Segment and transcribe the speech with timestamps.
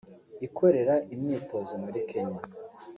[0.47, 2.41] ikorera imyitozo muri Kenya